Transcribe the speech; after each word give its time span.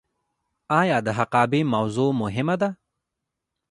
آیا 0.81 0.97
د 1.05 1.07
حقابې 1.17 1.61
موضوع 1.73 2.09
مهمه 2.21 2.55
ده؟ 2.61 2.69